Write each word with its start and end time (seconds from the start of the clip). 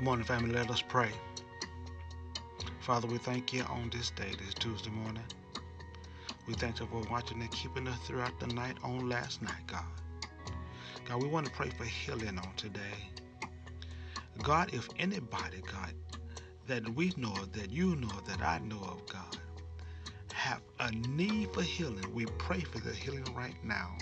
Good 0.00 0.06
morning, 0.06 0.24
family. 0.24 0.54
Let 0.54 0.70
us 0.70 0.80
pray. 0.80 1.10
Father, 2.80 3.06
we 3.06 3.18
thank 3.18 3.52
you 3.52 3.64
on 3.64 3.90
this 3.90 4.08
day, 4.08 4.32
this 4.42 4.54
Tuesday 4.54 4.88
morning. 4.88 5.22
We 6.48 6.54
thank 6.54 6.80
you 6.80 6.86
for 6.86 7.02
watching 7.10 7.42
and 7.42 7.50
keeping 7.52 7.86
us 7.86 7.98
throughout 8.06 8.40
the 8.40 8.46
night 8.46 8.78
on 8.82 9.10
last 9.10 9.42
night, 9.42 9.66
God. 9.66 9.84
God, 11.04 11.22
we 11.22 11.28
want 11.28 11.44
to 11.44 11.52
pray 11.52 11.68
for 11.68 11.84
healing 11.84 12.38
on 12.38 12.48
today. 12.56 13.10
God, 14.42 14.72
if 14.72 14.88
anybody, 14.98 15.60
God, 15.70 15.92
that 16.66 16.88
we 16.94 17.12
know 17.18 17.32
of, 17.32 17.52
that 17.52 17.70
you 17.70 17.94
know 17.94 18.08
of, 18.08 18.24
that 18.26 18.40
I 18.40 18.58
know 18.60 18.80
of, 18.80 19.06
God, 19.06 19.36
have 20.32 20.62
a 20.78 20.90
need 20.92 21.52
for 21.52 21.60
healing, 21.60 22.10
we 22.14 22.24
pray 22.24 22.60
for 22.60 22.78
the 22.78 22.94
healing 22.94 23.34
right 23.34 23.62
now. 23.62 23.98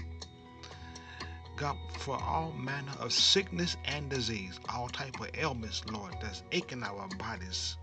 God, 1.59 1.77
for 1.98 2.23
all 2.23 2.53
manner 2.53 2.93
of 3.01 3.12
sickness 3.12 3.77
and 3.85 4.09
disease, 4.09 4.61
all 4.69 4.89
type 4.89 5.21
of 5.21 5.29
ailments, 5.37 5.83
Lord, 5.91 6.15
that's 6.23 6.45
aching 6.53 6.84
our 6.84 7.09
bodies, 7.19 7.77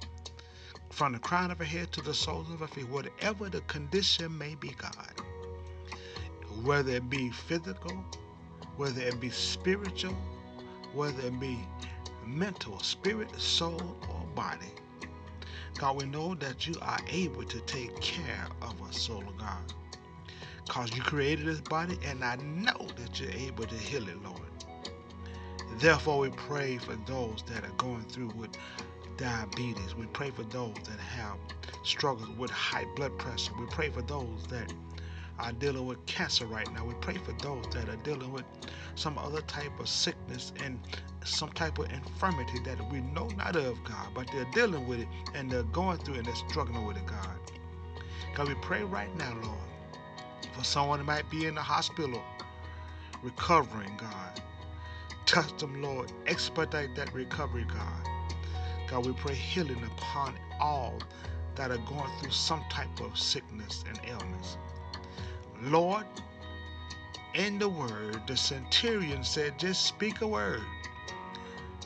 from 0.90 1.12
the 1.12 1.20
crown 1.20 1.52
of 1.52 1.60
our 1.60 1.66
head 1.66 1.92
to 1.92 2.02
the 2.02 2.14
soles 2.14 2.50
of 2.52 2.62
our 2.62 2.70
feet, 2.70 2.88
whatever 2.88 3.50
the 3.50 3.60
condition 3.62 4.38
may 4.38 4.56
be, 4.56 4.70
God, 4.78 4.96
whether 6.64 6.94
it 6.94 7.10
be 7.10 7.30
physical, 7.30 7.92
whether 8.78 9.02
it 9.02 9.20
be 9.20 9.30
spiritual, 9.30 10.16
whether 10.94 11.28
it 11.28 11.38
be 11.42 11.60
mental, 12.26 12.80
spirit, 12.80 13.30
soul, 13.40 13.98
or 14.10 14.26
body. 14.36 14.72
God, 15.78 15.98
we 15.98 16.06
know 16.06 16.34
that 16.36 16.66
you 16.66 16.76
are 16.82 17.00
able 17.10 17.44
to 17.44 17.60
take 17.62 18.00
care 18.00 18.48
of 18.62 18.82
us, 18.84 19.10
of 19.10 19.38
God. 19.38 19.74
Because 20.66 20.96
you 20.96 21.02
created 21.02 21.46
this 21.46 21.62
body, 21.62 21.98
and 22.06 22.24
I 22.24 22.36
know 22.38 22.88
that 22.98 23.20
you're 23.20 23.32
able 23.32 23.66
to 23.66 23.76
heal 23.76 24.08
it, 24.08 24.22
Lord. 24.24 24.40
Therefore, 25.80 26.20
we 26.20 26.30
pray 26.30 26.78
for 26.78 26.96
those 27.06 27.44
that 27.48 27.64
are 27.64 27.76
going 27.78 28.04
through 28.06 28.32
with 28.36 28.52
diabetes. 29.18 29.96
We 29.96 30.06
pray 30.08 30.32
for 30.32 30.44
those 30.44 30.76
that 30.86 31.00
have 31.00 31.38
struggles 31.84 32.30
with 32.38 32.50
high 32.52 32.86
blood 32.96 33.18
pressure. 33.18 33.54
We 33.60 33.66
pray 33.68 33.90
for 33.90 34.02
those 34.02 34.46
that 34.50 34.74
are 35.40 35.52
dealing 35.54 35.86
with 35.86 36.06
cancer 36.06 36.46
right 36.46 36.72
now. 36.74 36.86
We 36.86 36.94
pray 36.96 37.16
for 37.16 37.34
those 37.34 37.66
that 37.74 37.90
are 37.90 37.98
dealing 37.98 38.32
with 38.32 38.46
some 38.96 39.18
other 39.18 39.42
type 39.42 39.80
of 39.80 39.90
sickness 39.90 40.54
and 40.64 40.80
some 41.24 41.50
type 41.50 41.78
of 41.80 41.92
infirmity 41.92 42.60
that 42.66 42.80
we 42.92 43.02
know 43.02 43.28
not 43.38 43.56
of, 43.56 43.84
God, 43.84 44.08
but 44.14 44.30
they're 44.32 44.48
dealing 44.54 44.88
with 44.88 45.00
it 45.02 45.08
and 45.34 45.50
they're 45.52 45.64
going 45.64 45.98
through 46.00 46.16
and 46.16 46.26
they're 46.26 46.36
struggling 46.36 46.86
with 46.86 46.98
it, 46.98 47.06
God. 47.06 47.38
God, 48.36 48.48
we 48.48 48.56
pray 48.56 48.84
right 48.84 49.14
now, 49.18 49.34
Lord, 49.44 49.60
for 50.56 50.64
someone 50.64 51.00
that 51.00 51.06
might 51.06 51.30
be 51.30 51.46
in 51.46 51.56
the 51.56 51.62
hospital 51.62 52.22
recovering, 53.24 53.96
God. 53.98 54.42
Touch 55.26 55.58
them, 55.58 55.82
Lord. 55.82 56.12
Expedite 56.28 56.96
that 56.96 57.14
recovery, 57.14 57.66
God. 57.68 58.10
God, 58.88 59.06
we 59.06 59.14
pray 59.14 59.34
healing 59.34 59.84
upon 59.84 60.36
all 60.60 61.00
that 61.56 61.72
are 61.72 61.78
going 61.80 62.10
through 62.20 62.32
some 62.32 62.64
type 62.70 63.02
of 63.02 63.18
sickness 63.18 63.84
and 63.88 64.00
illness. 64.08 64.58
Lord, 65.64 66.06
in 67.34 67.58
the 67.58 67.68
word, 67.68 68.22
the 68.28 68.38
centurion 68.38 69.24
said, 69.24 69.58
just 69.58 69.86
speak 69.86 70.22
a 70.22 70.28
word 70.28 70.62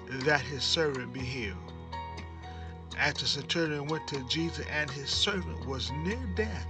that 0.10 0.42
his 0.42 0.64
servant 0.64 1.14
be 1.14 1.22
healed. 1.22 1.58
As 2.98 3.14
the 3.14 3.26
centurion 3.26 3.88
went 3.88 4.08
to 4.10 4.22
Jesus 4.28 4.66
and 4.70 4.90
his 4.92 5.10
servant 5.10 5.66
was 5.66 5.92
near 5.92 6.20
death, 6.36 6.68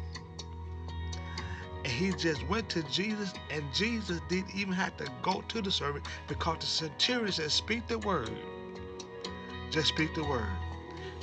he 1.90 2.12
just 2.12 2.48
went 2.48 2.70
to 2.70 2.84
Jesus, 2.84 3.34
and 3.50 3.64
Jesus 3.74 4.20
didn't 4.30 4.56
even 4.56 4.74
have 4.74 4.96
to 4.98 5.08
go 5.22 5.42
to 5.48 5.62
the 5.62 5.72
servant 5.72 6.06
because 6.28 6.60
the 6.60 6.66
centurion 6.66 7.32
said, 7.32 7.52
Speak 7.52 7.88
the 7.88 8.00
word. 8.00 8.32
Just 9.70 9.90
speak 9.90 10.14
the 10.16 10.24
word. 10.24 10.50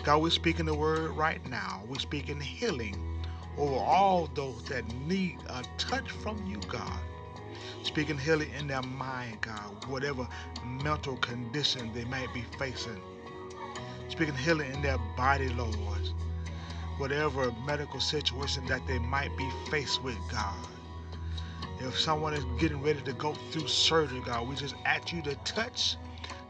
God, 0.05 0.23
we're 0.23 0.31
speaking 0.31 0.67
the 0.67 0.75
word 0.75 1.11
right 1.13 1.45
now. 1.51 1.83
We're 1.89 1.99
speaking 1.99 2.41
healing 2.41 3.21
over 3.59 3.77
all 3.77 4.29
those 4.35 4.63
that 4.65 4.87
need 5.07 5.39
a 5.49 5.65
touch 5.79 6.11
from 6.11 6.45
you, 6.47 6.59
God. 6.69 7.01
Speaking 7.83 8.19
healing 8.19 8.51
in 8.59 8.67
their 8.67 8.83
mind, 8.83 9.41
God, 9.41 9.85
whatever 9.89 10.29
mental 10.65 11.17
condition 11.17 11.91
they 11.93 12.05
might 12.05 12.33
be 12.35 12.45
facing. 12.59 13.01
Speaking 14.09 14.35
healing 14.35 14.73
in 14.73 14.83
their 14.83 14.99
body, 15.17 15.49
Lord. 15.49 15.73
Whatever 16.99 17.53
medical 17.67 18.01
situation 18.01 18.65
that 18.67 18.87
they 18.87 18.99
might 18.99 19.37
be 19.37 19.49
faced 19.71 20.03
with, 20.03 20.17
God. 20.31 20.55
If 21.81 21.99
someone 21.99 22.33
is 22.33 22.45
getting 22.59 22.83
ready 22.83 23.03
to 23.03 23.13
go 23.13 23.35
through 23.51 23.69
surgery, 23.69 24.21
God, 24.25 24.49
we 24.49 24.57
just 24.57 24.75
ask 24.87 25.13
you 25.13 25.21
to 25.23 25.35
touch 25.37 25.97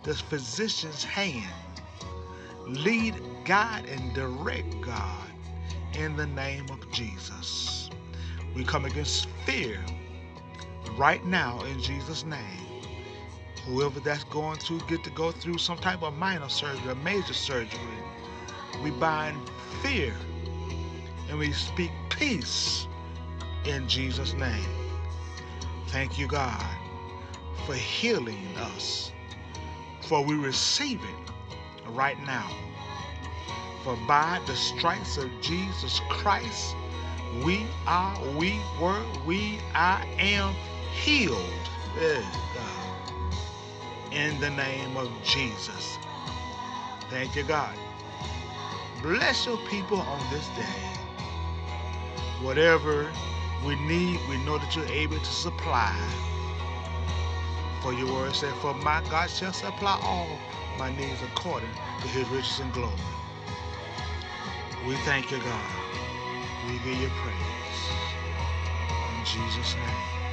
the 0.04 0.14
physician's 0.14 1.02
hand. 1.02 1.52
Lead, 2.66 3.20
guide, 3.44 3.86
and 3.86 4.14
direct, 4.14 4.80
God, 4.80 5.28
in 5.94 6.16
the 6.16 6.26
name 6.28 6.66
of 6.70 6.90
Jesus. 6.92 7.90
We 8.54 8.64
come 8.64 8.84
against 8.84 9.28
fear 9.44 9.80
right 10.96 11.24
now 11.26 11.60
in 11.62 11.80
Jesus' 11.80 12.24
name. 12.24 12.82
Whoever 13.66 13.98
that's 13.98 14.24
going 14.24 14.58
to 14.58 14.78
get 14.86 15.02
to 15.04 15.10
go 15.10 15.32
through 15.32 15.58
some 15.58 15.78
type 15.78 16.02
of 16.02 16.14
minor 16.14 16.48
surgery 16.48 16.88
or 16.88 16.94
major 16.96 17.34
surgery. 17.34 17.80
We 18.82 18.92
bind 18.92 19.38
fear 19.82 20.14
and 21.28 21.38
we 21.38 21.52
speak 21.52 21.90
peace 22.10 22.86
in 23.64 23.88
Jesus' 23.88 24.34
name. 24.34 24.68
Thank 25.88 26.18
you, 26.18 26.26
God, 26.26 26.64
for 27.66 27.74
healing 27.74 28.46
us. 28.56 29.12
For 30.02 30.24
we 30.24 30.36
receive 30.36 31.00
it 31.02 31.90
right 31.90 32.18
now. 32.26 32.50
For 33.84 33.96
by 34.08 34.40
the 34.46 34.56
stripes 34.56 35.16
of 35.16 35.30
Jesus 35.40 36.00
Christ, 36.08 36.76
we 37.44 37.66
are, 37.86 38.18
we 38.36 38.58
were, 38.80 39.02
we, 39.26 39.58
I 39.74 40.06
am 40.18 40.54
healed. 40.92 41.38
In 44.12 44.40
the 44.40 44.50
name 44.50 44.96
of 44.96 45.10
Jesus. 45.22 45.98
Thank 47.10 47.36
you, 47.36 47.44
God. 47.44 47.74
Bless 49.02 49.46
your 49.46 49.58
people 49.68 49.98
on 50.00 50.20
this 50.30 50.46
day. 50.48 51.05
Whatever 52.42 53.10
we 53.66 53.76
need, 53.76 54.20
we 54.28 54.38
know 54.44 54.58
that 54.58 54.76
you're 54.76 54.86
able 54.88 55.18
to 55.18 55.24
supply. 55.24 55.96
For 57.82 57.92
your 57.94 58.12
word 58.12 58.34
said, 58.34 58.54
For 58.56 58.74
my 58.74 59.02
God 59.10 59.30
shall 59.30 59.52
supply 59.52 59.98
all 60.02 60.28
my 60.78 60.90
needs 60.96 61.22
according 61.22 61.70
to 62.02 62.08
his 62.08 62.28
riches 62.30 62.60
and 62.60 62.72
glory. 62.72 62.92
We 64.86 64.96
thank 64.98 65.30
you, 65.32 65.38
God. 65.38 65.70
We 66.68 66.74
give 66.78 67.00
you 67.02 67.10
praise. 67.22 67.90
In 68.98 69.24
Jesus' 69.24 69.74
name. 69.76 70.25